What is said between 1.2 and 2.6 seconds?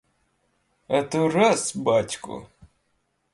раз батько!